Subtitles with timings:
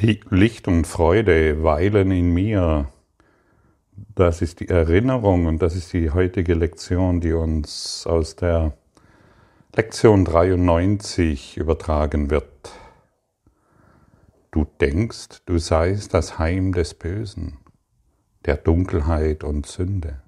[0.00, 2.88] Licht und Freude weilen in mir.
[4.14, 8.72] Das ist die Erinnerung und das ist die heutige Lektion, die uns aus der
[9.74, 12.72] Lektion 93 übertragen wird.
[14.50, 17.58] Du denkst, du seist das Heim des Bösen,
[18.44, 20.22] der Dunkelheit und Sünde.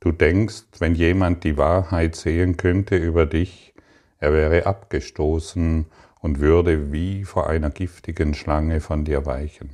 [0.00, 3.74] Du denkst, wenn jemand die Wahrheit sehen könnte über dich,
[4.18, 5.86] er wäre abgestoßen
[6.24, 9.68] und würde wie vor einer giftigen Schlange von dir weichen.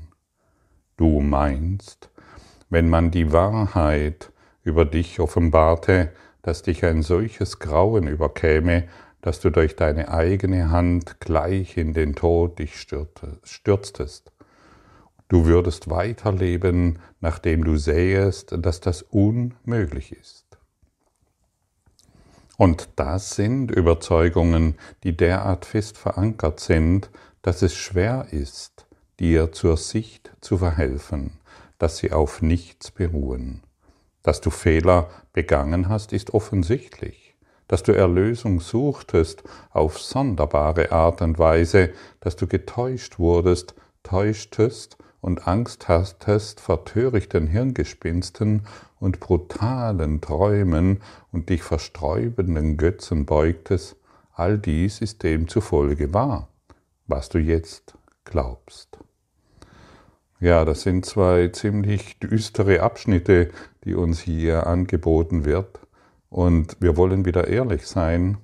[0.97, 2.11] Du meinst,
[2.71, 4.33] wenn man die Wahrheit
[4.65, 6.11] über dich offenbarte,
[6.43, 8.89] dass dich ein solches Grauen überkäme,
[9.21, 12.75] dass du durch deine eigene Hand gleich in den Tod dich
[13.45, 14.33] stürztest.
[15.29, 20.50] Du würdest weiterleben, nachdem du sähest, dass das unmöglich ist.
[22.61, 27.09] Und das sind Überzeugungen, die derart fest verankert sind,
[27.41, 28.87] dass es schwer ist,
[29.19, 31.39] dir zur Sicht zu verhelfen,
[31.79, 33.63] dass sie auf nichts beruhen.
[34.23, 37.35] Dass du Fehler begangen hast, ist offensichtlich.
[37.67, 45.49] Dass du Erlösung suchtest auf sonderbare Art und Weise, dass du getäuscht wurdest, täuschtest und
[45.49, 48.67] Angst hattest vor törichten Hirngespinsten
[49.01, 51.01] und brutalen Träumen
[51.33, 53.97] und dich versträubenden Götzen beugtest,
[54.33, 56.49] all dies ist demzufolge wahr,
[57.07, 58.99] was du jetzt glaubst.
[60.39, 63.51] Ja, das sind zwei ziemlich düstere Abschnitte,
[63.85, 65.81] die uns hier angeboten wird.
[66.31, 68.39] Und wir wollen wieder ehrlich sein.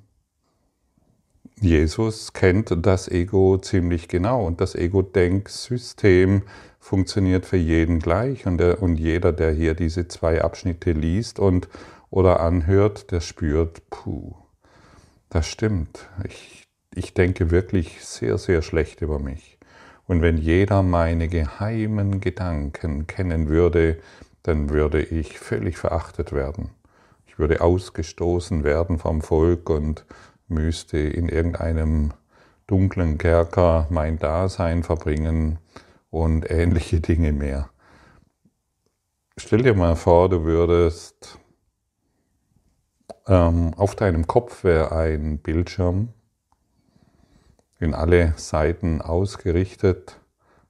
[1.59, 6.43] Jesus kennt das Ego ziemlich genau und das Ego-Denksystem
[6.87, 11.69] funktioniert für jeden gleich und, der, und jeder, der hier diese zwei Abschnitte liest und
[12.11, 14.37] oder anhört, der spürt, puh,
[15.28, 16.09] das stimmt.
[16.23, 19.59] Ich, ich denke wirklich sehr, sehr schlecht über mich.
[20.06, 23.98] Und wenn jeder meine geheimen Gedanken kennen würde,
[24.45, 26.71] dann würde ich völlig verachtet werden.
[27.27, 30.06] Ich würde ausgestoßen werden vom Volk und
[30.47, 32.12] müsste in irgendeinem
[32.69, 35.59] dunklen Kerker mein Dasein verbringen
[36.16, 37.69] und ähnliche Dinge mehr.
[39.37, 41.38] Stell dir mal vor, du würdest
[43.27, 46.09] ähm, auf deinem Kopf wäre ein Bildschirm
[47.78, 50.19] in alle Seiten ausgerichtet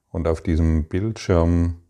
[0.09, 1.81] und auf diesem Bildschirm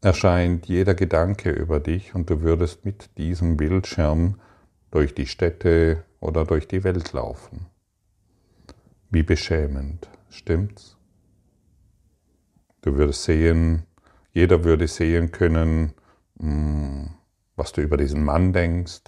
[0.00, 4.40] erscheint jeder Gedanke über dich und du würdest mit diesem Bildschirm
[4.92, 7.66] durch die Städte oder durch die Welt laufen.
[9.10, 10.97] Wie beschämend, stimmt's?
[12.88, 13.82] Du würdest sehen,
[14.32, 15.92] jeder würde sehen können,
[16.40, 17.10] hm,
[17.54, 19.02] was du über diesen Mann denkst.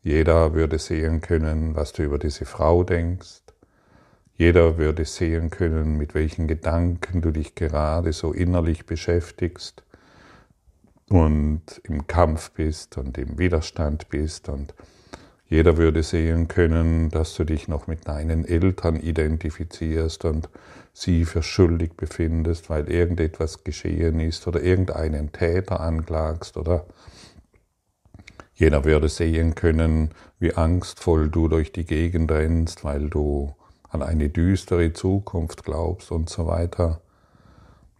[0.00, 3.42] Jeder würde sehen können, was du über diese Frau denkst.
[4.38, 9.84] Jeder würde sehen können, mit welchen Gedanken du dich gerade so innerlich beschäftigst
[11.10, 14.74] und im Kampf bist und im Widerstand bist und
[15.54, 20.48] jeder würde sehen können, dass du dich noch mit deinen Eltern identifizierst und
[20.92, 26.86] sie für schuldig befindest, weil irgendetwas geschehen ist oder irgendeinen Täter anklagst oder
[28.56, 30.10] jeder würde sehen können,
[30.40, 33.54] wie angstvoll du durch die Gegend rennst, weil du
[33.88, 37.00] an eine düstere Zukunft glaubst und so weiter.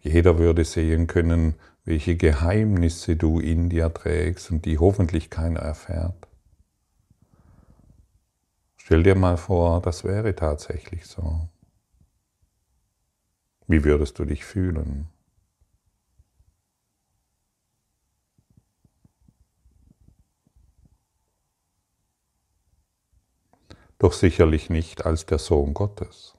[0.01, 1.55] Jeder würde sehen können,
[1.85, 6.27] welche Geheimnisse du in dir trägst und die hoffentlich keiner erfährt.
[8.85, 11.49] Stell dir mal vor, das wäre tatsächlich so.
[13.65, 15.07] Wie würdest du dich fühlen?
[23.97, 26.35] Doch sicherlich nicht als der Sohn Gottes,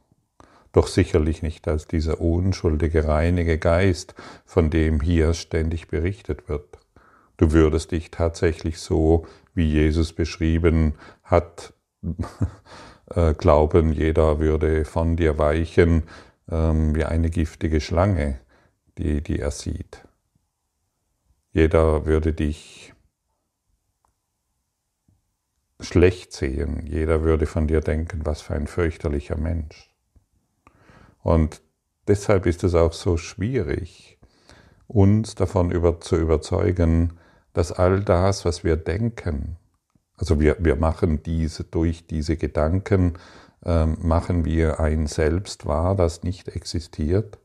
[0.70, 4.14] doch sicherlich nicht als dieser unschuldige, reinige Geist,
[4.44, 6.78] von dem hier ständig berichtet wird.
[7.38, 11.72] Du würdest dich tatsächlich so, wie Jesus beschrieben hat,
[13.14, 16.02] Äh, glauben, jeder würde von dir weichen
[16.50, 18.40] ähm, wie eine giftige Schlange,
[18.98, 20.02] die, die er sieht.
[21.52, 22.94] Jeder würde dich
[25.80, 29.94] schlecht sehen, jeder würde von dir denken, was für ein fürchterlicher Mensch.
[31.22, 31.62] Und
[32.08, 34.18] deshalb ist es auch so schwierig,
[34.88, 37.18] uns davon über, zu überzeugen,
[37.52, 39.56] dass all das, was wir denken,
[40.16, 43.14] also wir, wir machen diese, durch diese Gedanken
[43.64, 47.38] ähm, machen wir ein Selbst wahr, das nicht existiert.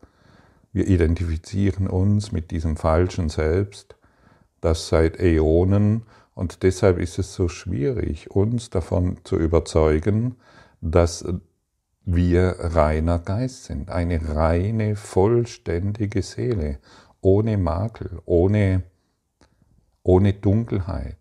[0.73, 3.95] Wir identifizieren uns mit diesem falschen Selbst,
[4.61, 6.03] das seit Äonen
[6.33, 10.37] und deshalb ist es so schwierig, uns davon zu überzeugen,
[10.79, 11.25] dass
[12.03, 16.79] wir reiner Geist sind, eine reine, vollständige Seele,
[17.21, 18.83] ohne Makel, ohne,
[20.03, 21.20] ohne Dunkelheit.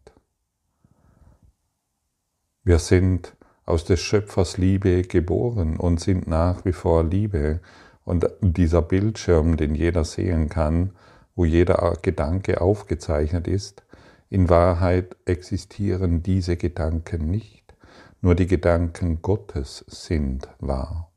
[2.62, 7.61] Wir sind aus des Schöpfers Liebe geboren und sind nach wie vor Liebe.
[8.05, 10.93] Und dieser Bildschirm, den jeder sehen kann,
[11.35, 13.85] wo jeder Gedanke aufgezeichnet ist,
[14.29, 17.75] in Wahrheit existieren diese Gedanken nicht.
[18.21, 21.11] Nur die Gedanken Gottes sind wahr.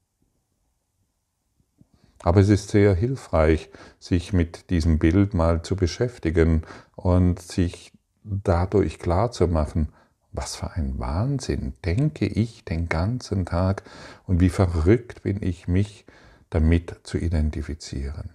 [2.21, 3.69] Aber es ist sehr hilfreich,
[3.99, 6.61] sich mit diesem Bild mal zu beschäftigen
[6.95, 7.91] und sich
[8.23, 9.89] dadurch klar zu machen,
[10.33, 13.83] was für ein Wahnsinn denke ich den ganzen Tag
[14.25, 16.05] und wie verrückt bin ich, mich
[16.49, 18.31] damit zu identifizieren.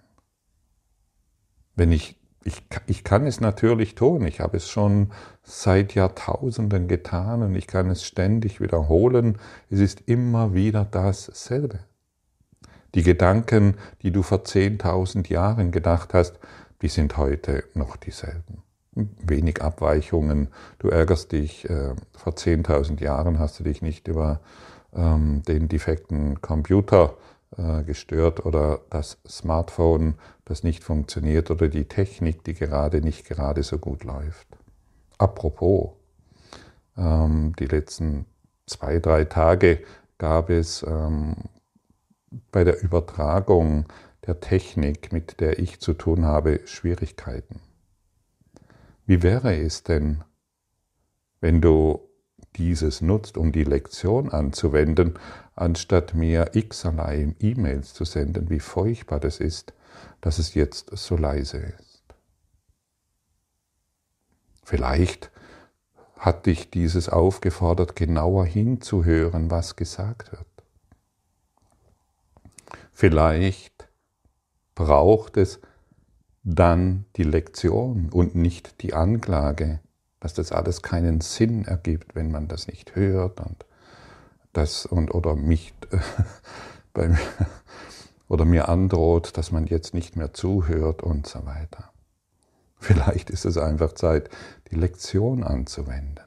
[1.75, 5.11] Wenn ich, ich, ich kann es natürlich tun, ich habe es schon
[5.43, 9.37] seit Jahrtausenden getan und ich kann es ständig wiederholen,
[9.69, 11.79] es ist immer wieder dasselbe.
[12.95, 16.39] Die Gedanken, die du vor 10.000 Jahren gedacht hast,
[16.81, 18.63] die sind heute noch dieselben
[19.21, 20.49] wenig Abweichungen.
[20.79, 24.39] Du ärgerst dich, äh, vor 10.000 Jahren hast du dich nicht über
[24.93, 27.17] ähm, den defekten Computer
[27.57, 30.15] äh, gestört oder das Smartphone,
[30.45, 34.47] das nicht funktioniert oder die Technik, die gerade nicht gerade so gut läuft.
[35.17, 35.91] Apropos,
[36.97, 38.25] ähm, die letzten
[38.65, 39.83] zwei, drei Tage
[40.17, 41.35] gab es ähm,
[42.51, 43.85] bei der Übertragung
[44.27, 47.61] der Technik, mit der ich zu tun habe, Schwierigkeiten.
[49.09, 50.23] Wie wäre es denn,
[51.41, 52.07] wenn du
[52.57, 55.17] dieses nutzt, um die Lektion anzuwenden,
[55.55, 59.73] anstatt mir x allein E-Mails zu senden, wie furchtbar das ist,
[60.21, 62.03] dass es jetzt so leise ist.
[64.63, 65.31] Vielleicht
[66.15, 70.45] hat dich dieses aufgefordert, genauer hinzuhören, was gesagt wird.
[72.91, 73.89] Vielleicht
[74.75, 75.59] braucht es
[76.55, 79.79] dann die Lektion und nicht die Anklage,
[80.19, 83.65] dass das alles keinen Sinn ergibt, wenn man das nicht hört und
[84.53, 85.73] das und oder mich
[86.95, 87.17] mir,
[88.27, 91.91] oder mir androht, dass man jetzt nicht mehr zuhört und so weiter.
[92.79, 94.29] Vielleicht ist es einfach Zeit,
[94.71, 96.25] die Lektion anzuwenden.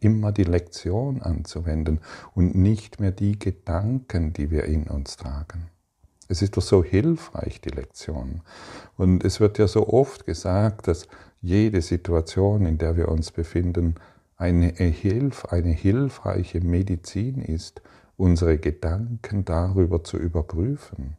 [0.00, 2.00] Immer die Lektion anzuwenden
[2.34, 5.70] und nicht mehr die Gedanken, die wir in uns tragen.
[6.28, 8.42] Es ist doch so hilfreich, die Lektion.
[8.96, 11.08] Und es wird ja so oft gesagt, dass
[11.40, 13.94] jede Situation, in der wir uns befinden,
[14.36, 17.80] eine, Hilf, eine hilfreiche Medizin ist,
[18.16, 21.16] unsere Gedanken darüber zu überprüfen.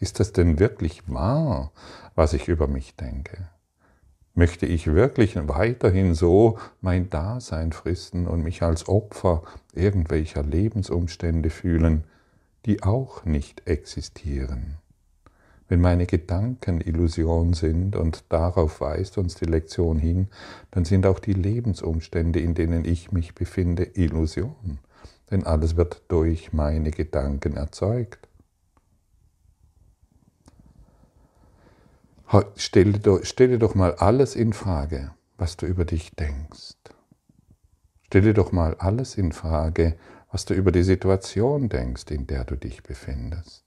[0.00, 1.72] Ist das denn wirklich wahr,
[2.14, 3.48] was ich über mich denke?
[4.34, 9.42] Möchte ich wirklich weiterhin so mein Dasein fristen und mich als Opfer
[9.72, 12.04] irgendwelcher Lebensumstände fühlen,
[12.68, 14.76] die auch nicht existieren.
[15.68, 20.28] Wenn meine Gedanken Illusion sind und darauf weist uns die Lektion hin,
[20.70, 24.80] dann sind auch die Lebensumstände, in denen ich mich befinde, Illusion.
[25.30, 28.28] Denn alles wird durch meine Gedanken erzeugt.
[32.56, 36.76] Stelle doch, stelle doch mal alles in Frage, was du über dich denkst.
[38.04, 39.96] Stelle doch mal alles in Frage,
[40.30, 43.64] was du über die Situation denkst, in der du dich befindest.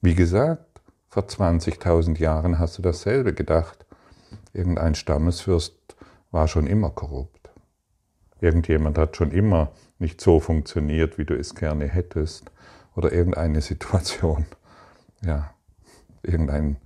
[0.00, 3.86] Wie gesagt, vor 20.000 Jahren hast du dasselbe gedacht.
[4.52, 5.74] Irgendein Stammesfürst
[6.30, 7.50] war schon immer korrupt.
[8.40, 12.50] Irgendjemand hat schon immer nicht so funktioniert, wie du es gerne hättest.
[12.96, 14.46] Oder irgendeine Situation.
[15.24, 15.54] Ja,
[16.22, 16.76] irgendein,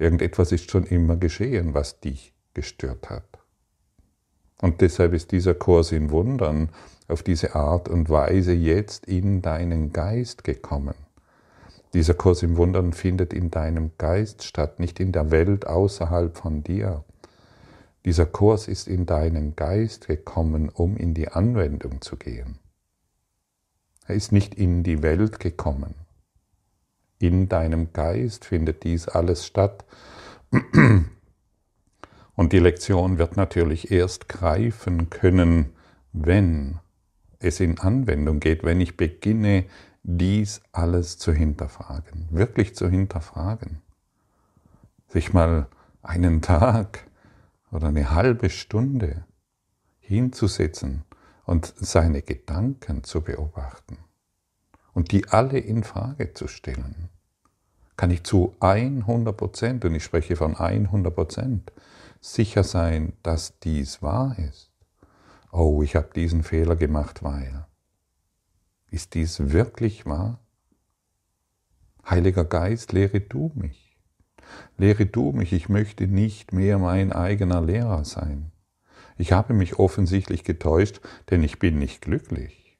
[0.00, 3.37] irgendetwas ist schon immer geschehen, was dich gestört hat.
[4.60, 6.70] Und deshalb ist dieser Kurs in Wundern
[7.06, 10.94] auf diese Art und Weise jetzt in deinen Geist gekommen.
[11.94, 16.62] Dieser Kurs im Wundern findet in deinem Geist statt, nicht in der Welt außerhalb von
[16.62, 17.04] dir.
[18.04, 22.58] Dieser Kurs ist in deinen Geist gekommen, um in die Anwendung zu gehen.
[24.06, 25.94] Er ist nicht in die Welt gekommen.
[27.18, 29.84] In deinem Geist findet dies alles statt.
[32.38, 35.72] Und die Lektion wird natürlich erst greifen können,
[36.12, 36.78] wenn
[37.40, 39.64] es in Anwendung geht, wenn ich beginne,
[40.04, 43.82] dies alles zu hinterfragen, wirklich zu hinterfragen.
[45.08, 45.66] Sich mal
[46.02, 47.08] einen Tag
[47.72, 49.24] oder eine halbe Stunde
[49.98, 51.02] hinzusetzen
[51.44, 53.98] und seine Gedanken zu beobachten
[54.94, 57.08] und die alle in Frage zu stellen,
[57.96, 61.72] kann ich zu 100 Prozent, und ich spreche von 100 Prozent,
[62.20, 64.68] sicher sein, dass dies wahr ist
[65.52, 67.66] oh, ich habe diesen Fehler gemacht, weil.
[68.90, 70.40] Ist dies wirklich wahr?
[72.08, 73.96] Heiliger Geist, lehre du mich.
[74.78, 78.50] Lehre du mich, ich möchte nicht mehr mein eigener Lehrer sein.
[79.18, 82.78] Ich habe mich offensichtlich getäuscht, denn ich bin nicht glücklich.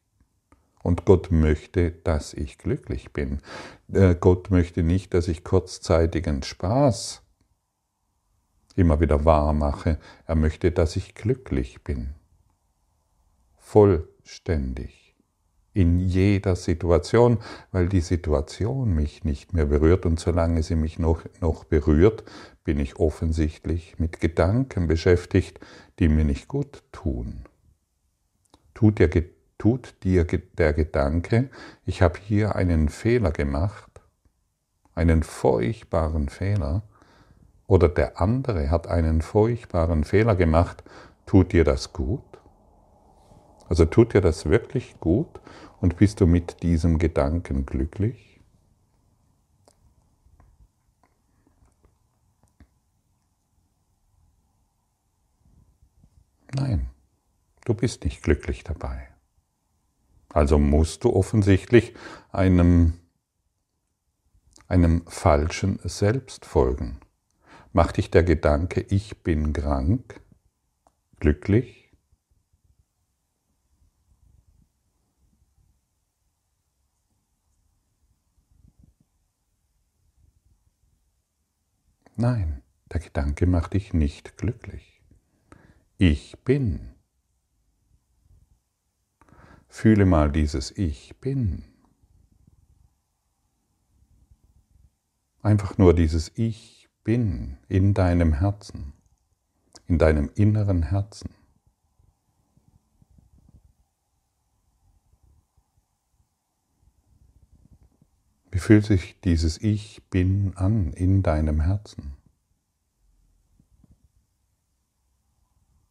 [0.82, 3.40] Und Gott möchte, dass ich glücklich bin.
[3.92, 7.22] Äh, Gott möchte nicht, dass ich kurzzeitigen Spaß
[8.78, 9.98] immer wieder wahr mache.
[10.26, 12.14] Er möchte, dass ich glücklich bin.
[13.56, 15.08] Vollständig
[15.78, 17.38] in jeder Situation,
[17.70, 22.24] weil die Situation mich nicht mehr berührt und solange sie mich noch, noch berührt,
[22.64, 25.60] bin ich offensichtlich mit Gedanken beschäftigt,
[26.00, 27.44] die mir nicht gut tun.
[28.74, 29.08] Tut dir,
[29.56, 31.48] tut dir der Gedanke,
[31.86, 34.00] ich habe hier einen Fehler gemacht,
[34.96, 36.82] einen furchtbaren Fehler,
[37.68, 40.82] oder der andere hat einen furchtbaren Fehler gemacht,
[41.26, 42.24] tut dir das gut?
[43.68, 45.40] Also tut dir das wirklich gut
[45.80, 48.40] und bist du mit diesem Gedanken glücklich?
[56.54, 56.88] Nein,
[57.66, 59.08] du bist nicht glücklich dabei.
[60.30, 61.94] Also musst du offensichtlich
[62.32, 62.94] einem,
[64.66, 67.00] einem falschen Selbst folgen.
[67.72, 70.20] Macht dich der Gedanke, ich bin krank,
[71.20, 71.92] glücklich?
[82.16, 85.02] Nein, der Gedanke macht dich nicht glücklich.
[85.98, 86.94] Ich bin.
[89.68, 91.64] Fühle mal dieses Ich bin.
[95.42, 98.92] Einfach nur dieses Ich bin in deinem Herzen,
[99.86, 101.30] in deinem inneren Herzen.
[108.50, 112.12] Wie fühlt sich dieses Ich bin an in deinem Herzen?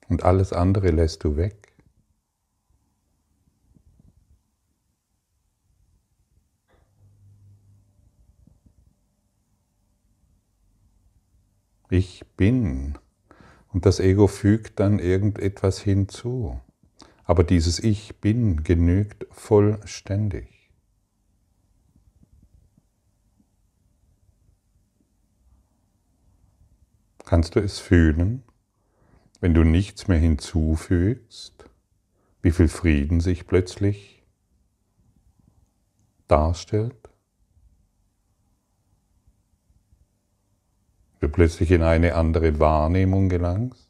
[0.10, 1.67] Und alles andere lässt du weg.
[11.89, 12.98] Ich bin.
[13.70, 16.60] Und das Ego fügt dann irgendetwas hinzu.
[17.24, 20.72] Aber dieses Ich bin genügt vollständig.
[27.25, 28.44] Kannst du es fühlen,
[29.41, 31.65] wenn du nichts mehr hinzufügst,
[32.41, 34.24] wie viel Frieden sich plötzlich
[36.29, 37.07] darstellt?
[41.20, 43.88] Du plötzlich in eine andere Wahrnehmung gelangst?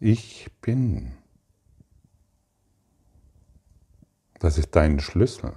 [0.00, 1.12] Ich bin.
[4.38, 5.54] Das ist dein Schlüssel.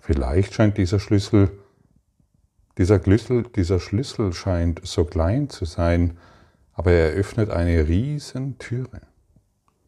[0.00, 1.58] Vielleicht scheint dieser Schlüssel,
[2.78, 6.18] dieser Schlüssel, dieser Schlüssel scheint so klein zu sein,
[6.74, 9.00] aber er öffnet eine riesen Türe.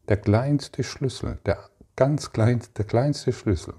[0.09, 3.75] Der kleinste Schlüssel, der ganz kleinste, der kleinste Schlüssel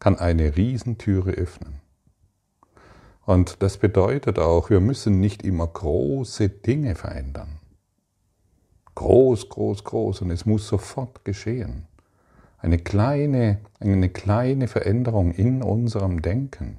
[0.00, 1.80] kann eine Riesentüre öffnen.
[3.24, 7.58] Und das bedeutet auch, wir müssen nicht immer große Dinge verändern.
[8.94, 11.86] Groß, groß, groß und es muss sofort geschehen.
[12.58, 16.78] Eine kleine, eine kleine Veränderung in unserem Denken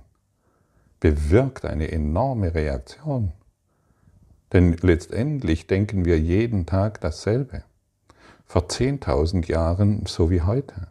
[0.99, 3.31] bewirkt eine enorme Reaktion.
[4.51, 7.63] Denn letztendlich denken wir jeden Tag dasselbe.
[8.51, 10.87] Vor 10.000 Jahren so wie heute.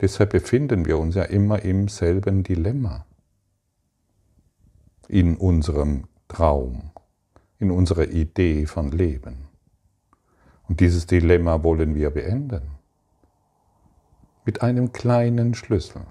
[0.00, 3.04] Deshalb befinden wir uns ja immer im selben Dilemma.
[5.08, 6.92] In unserem Traum,
[7.58, 9.48] in unserer Idee von Leben.
[10.68, 12.62] Und dieses Dilemma wollen wir beenden
[14.44, 16.02] mit einem kleinen Schlüssel,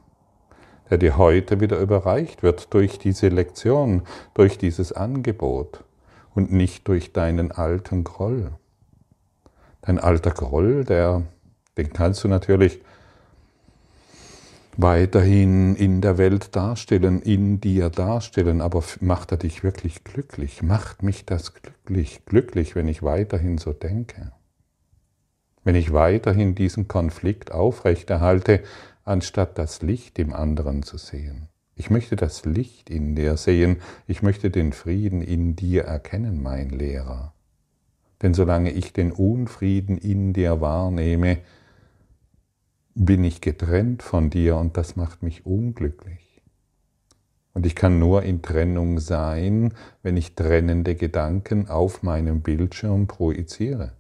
[0.90, 4.02] der dir heute wieder überreicht wird durch diese Lektion,
[4.34, 5.86] durch dieses Angebot
[6.34, 8.52] und nicht durch deinen alten Groll.
[9.86, 11.24] Dein alter Groll, der,
[11.78, 12.82] den kannst du natürlich
[14.78, 20.64] weiterhin in der Welt darstellen, in dir darstellen, aber macht er dich wirklich glücklich?
[20.64, 24.32] Macht mich das glücklich, glücklich, wenn ich weiterhin so denke?
[25.66, 28.64] wenn ich weiterhin diesen Konflikt aufrechterhalte,
[29.04, 31.50] anstatt das Licht im anderen zu sehen.
[31.76, 36.70] Ich möchte das Licht in dir sehen, ich möchte den Frieden in dir erkennen, mein
[36.70, 37.34] Lehrer.
[38.22, 41.40] Denn solange ich den Unfrieden in dir wahrnehme,
[42.96, 46.42] bin ich getrennt von dir und das macht mich unglücklich.
[47.54, 53.94] Und ich kann nur in Trennung sein, wenn ich trennende Gedanken auf meinem Bildschirm projiziere.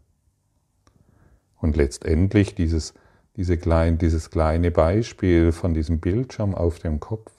[1.61, 2.93] Und letztendlich dieses,
[3.37, 7.31] diese klein, dieses kleine Beispiel von diesem Bildschirm auf dem Kopf.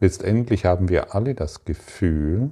[0.00, 2.50] Letztendlich haben wir alle das Gefühl,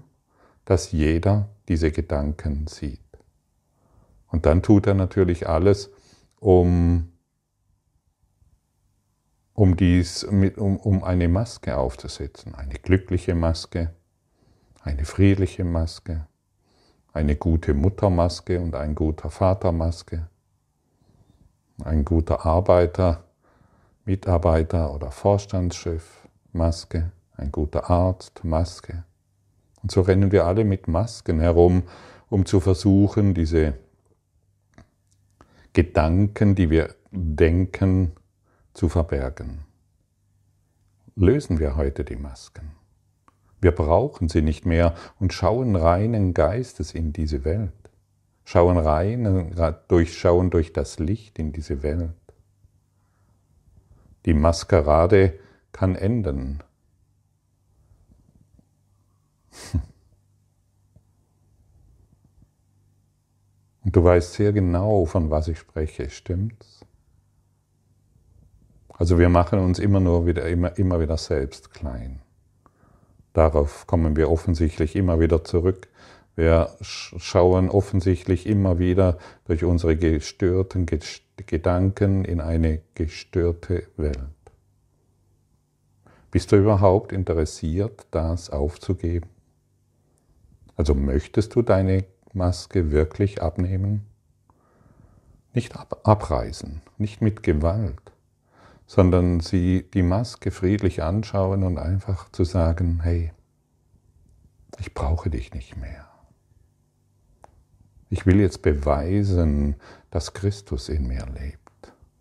[0.65, 3.08] dass jeder diese Gedanken sieht.
[4.31, 5.91] Und dann tut er natürlich alles,
[6.39, 7.13] um,
[9.55, 12.55] um, dies, um, um eine Maske aufzusetzen.
[12.55, 13.95] Eine glückliche Maske,
[14.83, 16.27] eine friedliche Maske,
[17.13, 20.29] eine gute Muttermaske und ein guter Vatermaske,
[21.85, 23.25] ein guter Arbeiter,
[24.05, 29.05] Mitarbeiter oder Vorstandschef, Maske, ein guter Arzt, Maske.
[29.83, 31.85] Und so rennen wir alle mit Masken herum,
[32.29, 33.75] um zu versuchen, diese
[35.79, 38.11] Gedanken, die wir denken,
[38.75, 39.61] zu verbergen.
[41.15, 42.73] Lösen wir heute die Masken.
[43.61, 47.71] Wir brauchen sie nicht mehr und schauen reinen Geistes in diese Welt.
[48.45, 49.55] Schauen rein,
[49.87, 52.11] durchschauen durch das Licht in diese Welt.
[54.27, 55.39] Die Maskerade
[55.71, 56.59] kann enden.
[63.89, 66.85] Und du weißt sehr genau, von was ich spreche, stimmt's?
[68.91, 72.21] Also wir machen uns immer nur wieder, immer, immer wieder selbst klein.
[73.33, 75.89] Darauf kommen wir offensichtlich immer wieder zurück.
[76.37, 79.17] Wir schauen offensichtlich immer wieder
[79.47, 80.85] durch unsere gestörten
[81.47, 84.19] Gedanken in eine gestörte Welt.
[86.31, 89.31] Bist du überhaupt interessiert, das aufzugeben?
[90.77, 92.05] Also möchtest du deine
[92.35, 94.07] Maske wirklich abnehmen?
[95.55, 98.13] Nicht ab, abreißen, nicht mit Gewalt,
[98.87, 103.33] sondern sie die Maske friedlich anschauen und einfach zu sagen, hey,
[104.79, 106.07] ich brauche dich nicht mehr.
[108.11, 109.77] Ich will jetzt beweisen,
[110.11, 111.59] dass Christus in mir lebt.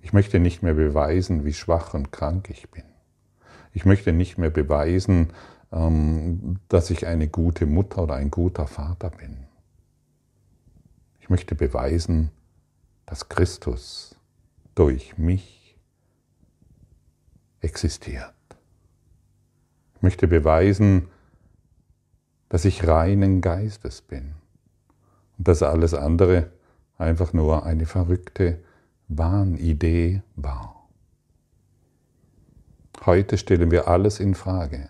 [0.02, 2.84] Ich möchte nicht mehr beweisen, wie schwach und krank ich bin.
[3.74, 5.34] Ich möchte nicht mehr beweisen,
[5.72, 9.47] ähm, dass ich eine gute Mutter oder ein guter Vater bin.
[11.28, 12.32] Ich möchte beweisen,
[13.06, 14.16] dass Christus
[14.76, 15.78] durch mich
[17.60, 18.34] existiert.
[19.96, 21.10] Ich möchte beweisen,
[22.48, 24.36] dass ich reinen Geistes bin
[25.38, 26.50] und dass alles andere
[26.98, 28.64] einfach nur eine verrückte
[29.10, 30.88] Wahnidee war.
[33.06, 34.90] Heute stellen wir alles in Frage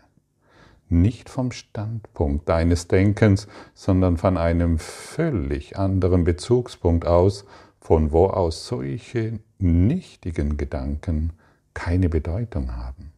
[0.89, 7.45] nicht vom Standpunkt deines Denkens, sondern von einem völlig anderen Bezugspunkt aus,
[7.80, 11.34] von wo aus solche nichtigen Gedanken
[11.73, 13.12] keine Bedeutung haben.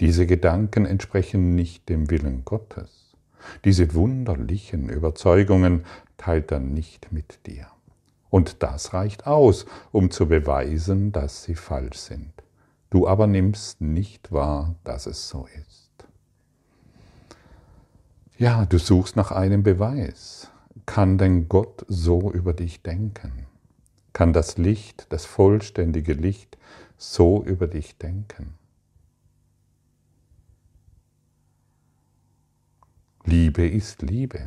[0.00, 3.16] Diese Gedanken entsprechen nicht dem Willen Gottes.
[3.64, 5.84] Diese wunderlichen Überzeugungen
[6.16, 7.68] teilt er nicht mit dir.
[8.28, 12.32] Und das reicht aus, um zu beweisen, dass sie falsch sind.
[12.90, 15.85] Du aber nimmst nicht wahr, dass es so ist.
[18.38, 20.50] Ja, du suchst nach einem Beweis.
[20.84, 23.46] Kann denn Gott so über dich denken?
[24.12, 26.58] Kann das Licht, das vollständige Licht,
[26.98, 28.54] so über dich denken?
[33.24, 34.46] Liebe ist Liebe.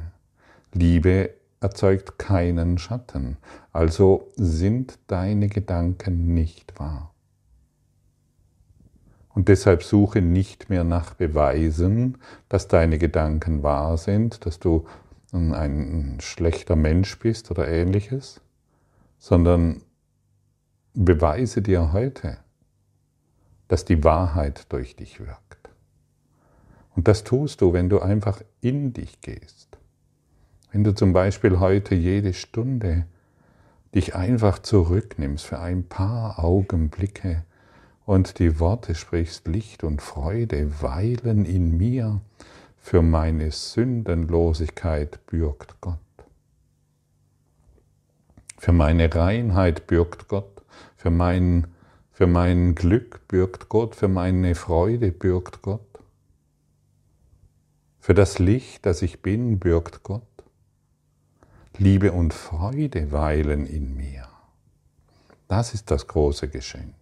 [0.72, 3.38] Liebe erzeugt keinen Schatten,
[3.74, 7.09] also sind deine Gedanken nicht wahr.
[9.40, 12.18] Und deshalb suche nicht mehr nach Beweisen,
[12.50, 14.86] dass deine Gedanken wahr sind, dass du
[15.32, 18.42] ein schlechter Mensch bist oder ähnliches,
[19.18, 19.82] sondern
[20.94, 22.40] beweise dir heute,
[23.70, 25.70] dass die Wahrheit durch dich wirkt.
[26.94, 29.78] Und das tust du, wenn du einfach in dich gehst.
[30.74, 33.06] Wenn du zum Beispiel heute jede Stunde
[33.96, 37.46] dich einfach zurücknimmst für ein paar Augenblicke
[38.10, 42.22] und die Worte sprichst, Licht und Freude weilen in mir,
[42.76, 46.00] für meine Sündenlosigkeit bürgt Gott.
[48.58, 50.64] Für meine Reinheit bürgt Gott,
[50.98, 51.68] für mein,
[52.12, 56.00] für mein Glück bürgt Gott, für meine Freude bürgt Gott.
[58.00, 60.24] Für das Licht, das ich bin, bürgt Gott.
[61.78, 64.28] Liebe und Freude weilen in mir.
[65.48, 66.99] Das ist das große Geschenk.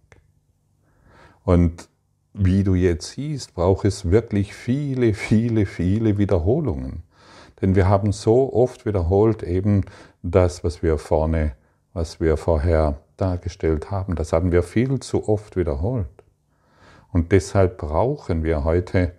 [1.48, 1.88] Und
[2.34, 7.04] wie du jetzt siehst, braucht es wirklich viele, viele, viele Wiederholungen.
[7.62, 9.86] Denn wir haben so oft wiederholt eben
[10.22, 11.52] das, was wir vorne,
[11.94, 14.14] was wir vorher dargestellt haben.
[14.14, 16.10] Das haben wir viel zu oft wiederholt.
[17.12, 19.14] Und deshalb brauchen wir heute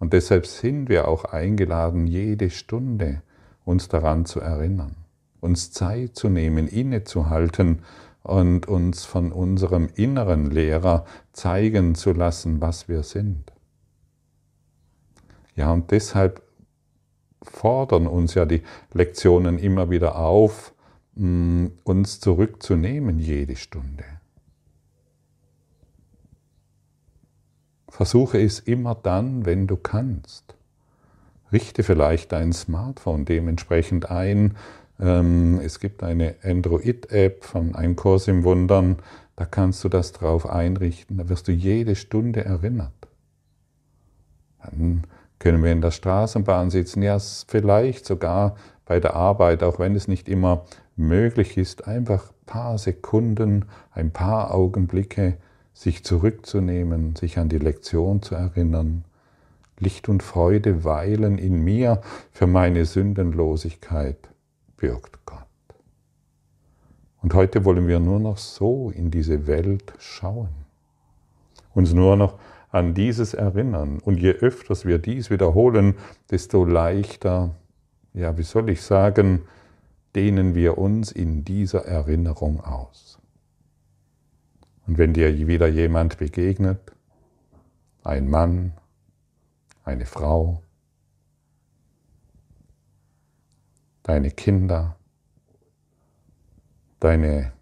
[0.00, 3.22] Und deshalb sind wir auch eingeladen, jede Stunde
[3.64, 4.96] uns daran zu erinnern,
[5.40, 7.84] uns Zeit zu nehmen, innezuhalten
[8.28, 13.52] und uns von unserem inneren Lehrer zeigen zu lassen, was wir sind.
[15.54, 16.42] Ja, und deshalb
[17.42, 18.62] fordern uns ja die
[18.92, 20.74] Lektionen immer wieder auf,
[21.14, 24.04] mm, uns zurückzunehmen jede Stunde.
[27.88, 30.54] Versuche es immer dann, wenn du kannst.
[31.50, 34.56] Richte vielleicht dein Smartphone dementsprechend ein.
[35.00, 38.96] Ähm, es gibt eine Android-App von Ein Kurs im Wundern,
[39.36, 42.92] da kannst du das drauf einrichten, da wirst du jede Stunde erinnert.
[44.62, 45.04] Dann
[45.38, 50.08] können wir in der Straßenbahn sitzen, ja vielleicht sogar bei der Arbeit, auch wenn es
[50.08, 50.64] nicht immer
[50.96, 55.36] möglich ist, einfach ein paar Sekunden, ein paar Augenblicke
[55.74, 59.04] sich zurückzunehmen, sich an die Lektion zu erinnern.
[59.78, 62.00] Licht und Freude weilen in mir,
[62.32, 64.16] für meine Sündenlosigkeit
[64.78, 65.44] birgt Gott.
[67.20, 70.48] Und heute wollen wir nur noch so in diese Welt schauen,
[71.74, 72.38] uns nur noch
[72.70, 73.98] an dieses erinnern.
[73.98, 75.96] Und je öfters wir dies wiederholen,
[76.30, 77.54] desto leichter,
[78.14, 79.42] ja, wie soll ich sagen,
[80.14, 83.18] dehnen wir uns in dieser Erinnerung aus.
[84.86, 86.80] Und wenn dir wieder jemand begegnet,
[88.04, 88.72] ein Mann,
[89.84, 90.62] eine Frau,
[94.08, 94.96] deine Kinder,
[96.98, 97.52] deine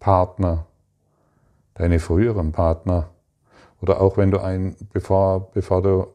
[0.00, 0.66] Partner,
[1.74, 3.10] deine früheren Partner,
[3.82, 6.06] oder auch wenn du ein, bevor, bevor du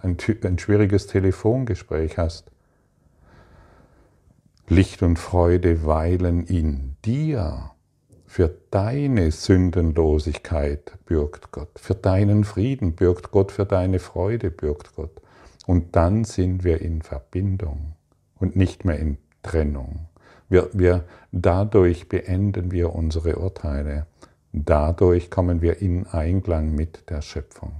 [0.00, 2.52] ein, ein schwieriges Telefongespräch hast,
[4.68, 7.72] Licht und Freude weilen in dir.
[8.26, 15.20] Für deine Sündenlosigkeit bürgt Gott, für deinen Frieden bürgt Gott, für deine Freude bürgt Gott.
[15.66, 17.96] Und dann sind wir in Verbindung
[18.40, 20.08] und nicht mehr in Trennung.
[20.48, 24.06] Wir, wir, dadurch beenden wir unsere Urteile.
[24.52, 27.72] Dadurch kommen wir in Einklang mit der Schöpfung.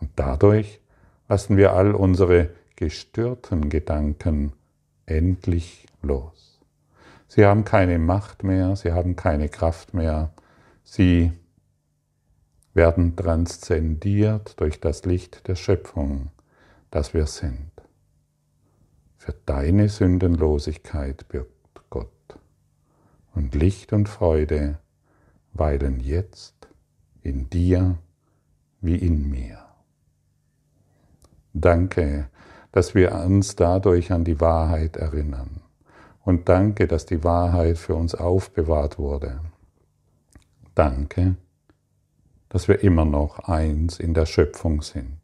[0.00, 0.80] Und dadurch
[1.28, 4.52] lassen wir all unsere gestörten Gedanken
[5.06, 6.60] endlich los.
[7.28, 10.32] Sie haben keine Macht mehr, sie haben keine Kraft mehr,
[10.82, 11.32] sie
[12.74, 16.30] werden transzendiert durch das Licht der Schöpfung,
[16.90, 17.73] das wir sind.
[19.24, 22.10] Für deine Sündenlosigkeit birgt Gott.
[23.34, 24.80] Und Licht und Freude
[25.54, 26.68] weilen jetzt
[27.22, 27.96] in dir
[28.82, 29.64] wie in mir.
[31.54, 32.28] Danke,
[32.70, 35.62] dass wir uns dadurch an die Wahrheit erinnern
[36.22, 39.40] und danke, dass die Wahrheit für uns aufbewahrt wurde.
[40.74, 41.36] Danke,
[42.50, 45.23] dass wir immer noch eins in der Schöpfung sind.